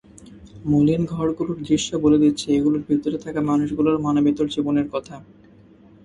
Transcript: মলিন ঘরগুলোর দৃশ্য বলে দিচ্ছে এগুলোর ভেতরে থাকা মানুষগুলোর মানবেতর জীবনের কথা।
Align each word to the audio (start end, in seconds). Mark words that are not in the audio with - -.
মলিন 0.65 1.01
ঘরগুলোর 1.13 1.57
দৃশ্য 1.61 1.89
বলে 2.03 2.17
দিচ্ছে 2.23 2.47
এগুলোর 2.57 2.83
ভেতরে 2.87 3.17
থাকা 3.25 3.41
মানুষগুলোর 3.49 3.97
মানবেতর 4.05 4.47
জীবনের 4.55 4.87
কথা। 4.93 5.15